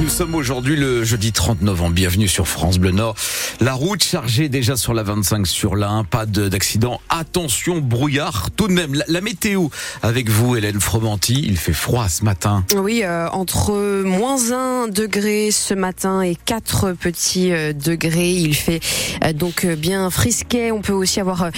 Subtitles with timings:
[0.00, 1.94] Nous sommes aujourd'hui le jeudi 30 novembre.
[1.94, 3.16] Bienvenue sur France Bleu Nord.
[3.60, 6.04] La route chargée déjà sur la 25 sur la 1.
[6.04, 7.02] Pas d'accident.
[7.10, 8.48] Attention, brouillard.
[8.56, 9.68] Tout de même, la, météo
[10.02, 11.44] avec vous, Hélène Fromanti.
[11.46, 12.64] Il fait froid ce matin.
[12.76, 14.52] Oui, euh, entre moins
[14.84, 18.30] 1 degré ce matin et 4 petits euh, degrés.
[18.30, 18.80] Il fait
[19.22, 20.72] euh, donc bien frisquet.
[20.72, 21.50] On peut aussi avoir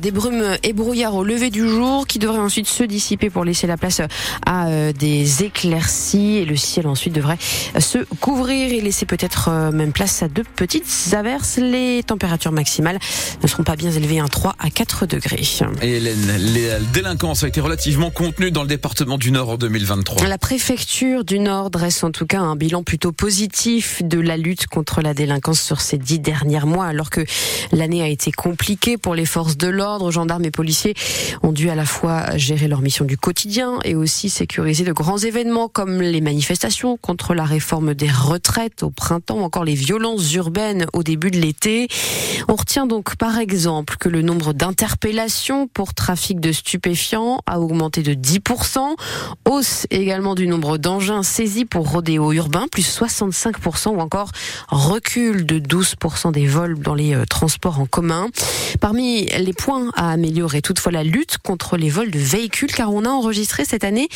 [0.00, 3.66] des brumes et brouillards au lever du jour qui devraient ensuite se dissiper pour laisser
[3.66, 4.02] la place
[4.46, 6.36] à des éclaircies.
[6.36, 7.38] Et le ciel ensuite devrait
[7.78, 7.87] se
[8.20, 11.58] couvrir et laisser peut-être euh, même place à de petites averses.
[11.58, 12.98] Les températures maximales
[13.42, 15.42] ne seront pas bien élevées, 1 3 à 4 degrés.
[15.82, 20.26] Et Hélène, la délinquance a été relativement contenue dans le département du Nord en 2023.
[20.26, 24.66] La préfecture du Nord dresse en tout cas un bilan plutôt positif de la lutte
[24.66, 27.24] contre la délinquance sur ces dix derniers mois, alors que
[27.72, 30.10] l'année a été compliquée pour les forces de l'ordre.
[30.10, 30.94] Gendarmes et policiers
[31.42, 35.18] ont dû à la fois gérer leur mission du quotidien et aussi sécuriser de grands
[35.18, 40.32] événements comme les manifestations contre la réforme des retraites au printemps, ou encore les violences
[40.34, 41.88] urbaines au début de l'été.
[42.48, 48.02] On retient donc par exemple que le nombre d'interpellations pour trafic de stupéfiants a augmenté
[48.02, 48.94] de 10%,
[49.48, 54.30] hausse également du nombre d'engins saisis pour rodéo urbain, plus 65%, ou encore
[54.68, 58.28] recul de 12% des vols dans les euh, transports en commun.
[58.80, 63.04] Parmi les points à améliorer, toutefois la lutte contre les vols de véhicules, car on
[63.04, 64.08] a enregistré cette année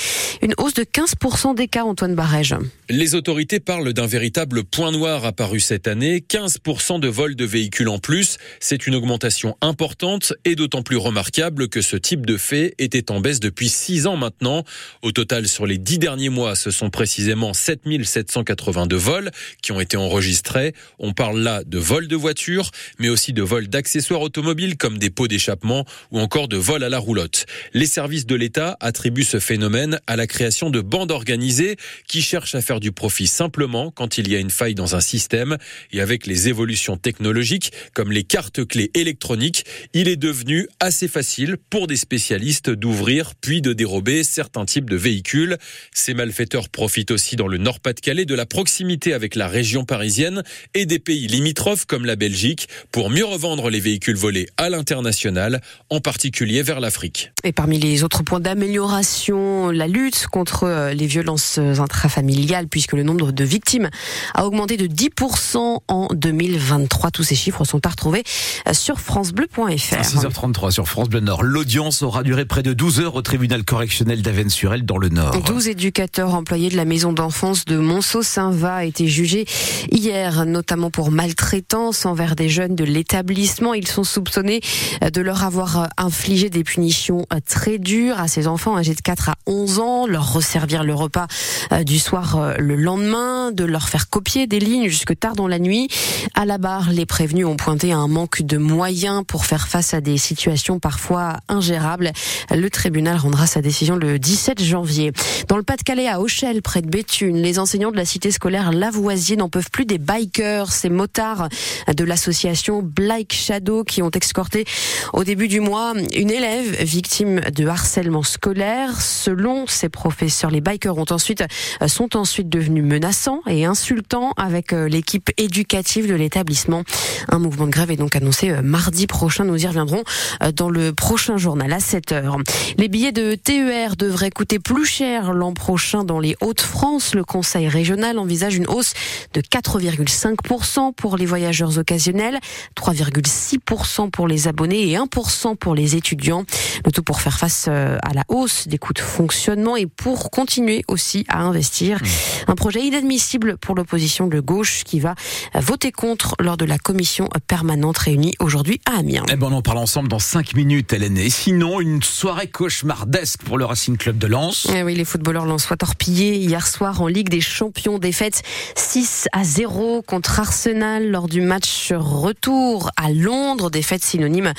[0.42, 2.56] une hausse de 15% des cas, Antoine Barège.
[2.88, 7.88] Les autorités parlent d'un véritable point noir apparu cette année, 15% de vols de véhicules
[7.88, 8.38] en plus.
[8.60, 13.20] C'est une augmentation importante et d'autant plus remarquable que ce type de fait était en
[13.20, 14.64] baisse depuis 6 ans maintenant.
[15.02, 19.30] Au total, sur les 10 derniers mois, ce sont précisément 7782 vols
[19.62, 20.72] qui ont été enregistrés.
[20.98, 25.10] On parle là de vols de voitures, mais aussi de vols d'accessoires automobiles comme des
[25.10, 27.46] pots d'échappement ou encore de vols à la roulotte.
[27.74, 32.54] Les services de l'État attribuent ce phénomène à la création de bandes organisées qui cherchent
[32.54, 35.56] à faire du profit simplement quand il y a une faille dans un système
[35.90, 41.56] et avec les évolutions technologiques comme les cartes clés électroniques, il est devenu assez facile
[41.70, 45.56] pour des spécialistes d'ouvrir puis de dérober certains types de véhicules.
[45.92, 50.42] Ces malfaiteurs profitent aussi dans le Nord-Pas-de-Calais de la proximité avec la région parisienne
[50.74, 55.60] et des pays limitrophes comme la Belgique pour mieux revendre les véhicules volés à l'international,
[55.90, 57.32] en particulier vers l'Afrique.
[57.44, 63.02] Et parmi les autres points d'amélioration, la lutte contre euh, les violences intrafamiliales puisque le
[63.02, 63.90] nombre de victimes
[64.34, 67.10] a augmenté de 10% en 2023.
[67.10, 68.24] Tous ces chiffres sont à retrouver
[68.72, 69.68] sur francebleu.fr.
[69.68, 71.42] 6h33 sur France Bleu Nord.
[71.42, 75.40] L'audience aura duré près de 12 heures au tribunal correctionnel d'Avennes-sur-Elle dans le Nord.
[75.42, 79.44] 12 éducateurs employés de la maison d'enfance de Monceau-Saint-Va été jugés
[79.90, 83.74] hier, notamment pour maltraitance envers des jeunes de l'établissement.
[83.74, 84.60] Ils sont soupçonnés
[85.02, 89.34] de leur avoir infligé des punitions très dures à ces enfants âgés de 4 à
[89.46, 91.26] 11 ans, leur resservir le repas
[91.72, 95.46] euh, du soir euh, le lendemain, de leur faire copier des lignes jusque tard dans
[95.46, 95.88] la nuit.
[96.34, 100.00] À la barre, les prévenus ont pointé un manque de moyens pour faire face à
[100.00, 102.12] des situations parfois ingérables.
[102.50, 105.12] Le tribunal rendra sa décision le 17 janvier.
[105.48, 109.36] Dans le Pas-de-Calais, à Auchel, près de Béthune, les enseignants de la cité scolaire Lavoisier
[109.36, 111.48] n'en peuvent plus des bikers, ces motards
[111.94, 114.64] de l'association Black Shadow qui ont escorté
[115.12, 119.02] au début du mois une élève victime de harcèlement scolaire.
[119.02, 121.44] Selon ses professeurs, les bikers ont ensuite,
[121.86, 126.84] sont ensuite devenu menaçant et insultant avec euh, l'équipe éducative de l'établissement.
[127.30, 129.42] Un mouvement de grève est donc annoncé euh, mardi prochain.
[129.42, 130.04] Nous y reviendrons
[130.40, 132.36] euh, dans le prochain journal à 7 heures.
[132.78, 137.16] Les billets de TER devraient coûter plus cher l'an prochain dans les Hauts-de-France.
[137.16, 138.94] Le Conseil régional envisage une hausse
[139.34, 142.38] de 4,5% pour les voyageurs occasionnels,
[142.76, 146.44] 3,6% pour les abonnés et 1% pour les étudiants.
[146.84, 150.84] Le tout pour faire face à la hausse des coûts de fonctionnement et pour continuer
[150.86, 151.98] aussi à investir.
[152.00, 152.06] Mmh.
[152.52, 155.14] Un projet inadmissible pour l'opposition de gauche qui va
[155.54, 159.24] voter contre lors de la commission permanente réunie aujourd'hui à Amiens.
[159.30, 161.16] Eh ben on en parle ensemble dans 5 minutes, Hélène.
[161.16, 164.66] Et sinon, une soirée cauchemardesque pour le Racing Club de Lens.
[164.74, 167.98] Eh oui, les footballeurs lensois torpillés hier soir en Ligue des Champions.
[167.98, 168.42] Défaite
[168.76, 173.70] 6 à 0 contre Arsenal lors du match retour à Londres.
[173.70, 174.52] Défaite synonyme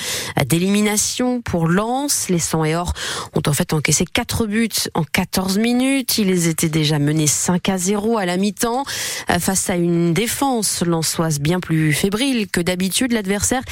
[0.44, 2.26] d'élimination pour Lens.
[2.30, 2.94] Les 100 et or
[3.36, 6.18] ont en fait encaissé 4 buts en 14 minutes.
[6.18, 8.84] Ils étaient déjà menés 5 à 0 à la mi-temps
[9.30, 13.12] euh, face à une défense lançoise bien plus fébrile que d'habitude.
[13.12, 13.62] L'adversaire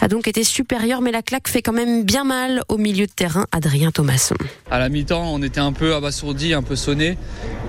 [0.00, 3.12] a donc été supérieur, mais la claque fait quand même bien mal au milieu de
[3.12, 3.46] terrain.
[3.52, 4.36] Adrien Thomasson.
[4.70, 7.18] À la mi-temps, on était un peu abasourdi, un peu sonné,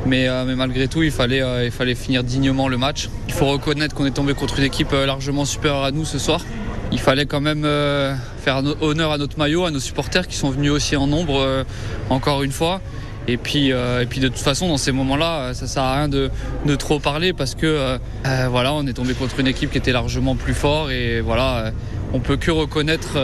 [0.06, 3.10] mais, euh, malgré tout, euh, il fallait finir dignement le match.
[3.28, 6.42] Il faut reconnaître qu'on est tombé contre une équipe largement supérieure à nous ce soir.
[6.92, 7.68] Il fallait quand même
[8.44, 11.66] faire honneur à notre maillot, à nos supporters qui sont venus aussi en nombre
[12.10, 12.82] encore une fois.
[13.32, 16.30] Et puis, et puis de toute façon, dans ces moments-là, ça sert à rien de,
[16.78, 18.00] trop parler parce que
[18.50, 21.72] voilà, on est tombé contre une équipe qui était largement plus fort et voilà,
[22.14, 23.18] on peut que reconnaître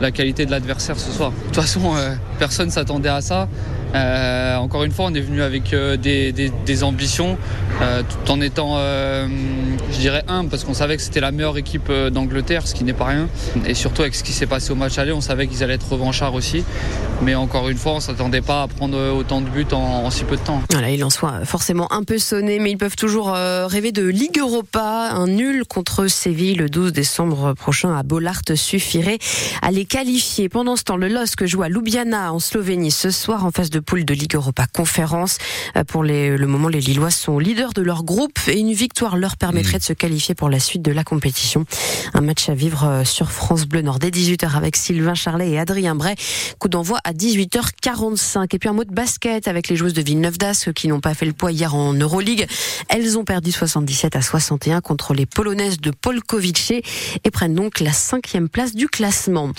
[0.00, 1.30] la qualité de l'adversaire ce soir.
[1.30, 1.94] De toute façon,
[2.38, 3.48] personne s'attendait à ça.
[3.96, 7.38] Euh, encore une fois, on est venu avec euh, des, ambitions,
[7.80, 11.90] euh, tout en étant, je dirais, humble, parce qu'on savait que c'était la meilleure équipe
[12.10, 13.28] d'Angleterre, ce qui n'est pas rien.
[13.66, 15.90] Et surtout avec ce qui s'est passé au match aller, on savait qu'ils allaient être
[15.90, 16.64] revanchards aussi.
[17.22, 20.36] Mais encore une fois, on s'attendait pas à prendre autant de buts en, si peu
[20.36, 20.60] de temps.
[20.70, 24.38] Voilà, il en soit forcément un peu sonné, mais ils peuvent toujours rêver de Ligue
[24.38, 25.10] Europa.
[25.12, 29.18] Un nul contre Séville le 12 décembre prochain à Bollard suffirait
[29.62, 30.48] à les qualifier.
[30.48, 33.80] Pendant ce temps, le LOSC joue à Ljubljana en Slovénie ce soir en face de
[33.86, 35.38] poule de Ligue Europa Conférence.
[35.76, 39.36] Euh, pour le moment, les Lillois sont leaders de leur groupe et une victoire leur
[39.36, 41.64] permettrait de se qualifier pour la suite de la compétition.
[42.12, 45.58] Un match à vivre euh, sur France Bleu Nord dès 18h avec Sylvain Charlet et
[45.58, 46.16] Adrien Bray.
[46.58, 48.54] Coup d'envoi à 18h45.
[48.54, 51.14] Et puis un mot de basket avec les joueuses de Villeneuve d'Ascq qui n'ont pas
[51.14, 52.46] fait le poids hier en Euroleague.
[52.88, 56.56] Elles ont perdu 77 à 61 contre les Polonaises de Polkowice
[57.24, 59.52] et prennent donc la cinquième place du classement.